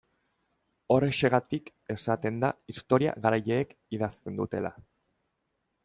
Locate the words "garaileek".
3.27-3.79